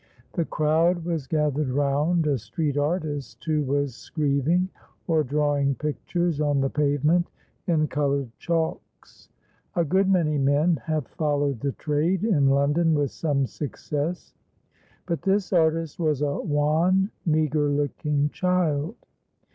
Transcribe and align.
The 0.33 0.45
crowd 0.45 1.05
was 1.05 1.27
gathered 1.27 1.69
round 1.69 2.25
a 2.25 2.35
street 2.39 2.75
artist 2.75 3.43
who 3.45 3.61
was 3.63 3.93
"screeving," 3.93 4.69
or 5.05 5.23
drawing 5.23 5.75
pictures 5.75 6.41
on 6.41 6.59
the 6.59 6.71
pavement 6.71 7.29
in 7.67 7.87
colored 7.87 8.31
chalks. 8.39 9.29
A 9.75 9.85
good 9.85 10.09
many 10.09 10.39
men 10.39 10.77
have 10.87 11.05
followed 11.07 11.59
the 11.59 11.73
trade 11.73 12.23
in 12.23 12.49
London 12.49 12.95
with 12.95 13.11
some 13.11 13.45
success, 13.45 14.33
but 15.05 15.21
this 15.21 15.53
artist 15.53 15.99
was 15.99 16.23
a 16.23 16.35
wan, 16.39 17.11
meagre 17.27 17.69
looking 17.69 18.29
child. 18.31 18.95